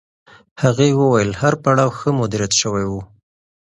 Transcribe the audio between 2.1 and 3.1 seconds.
مدیریت شوی و.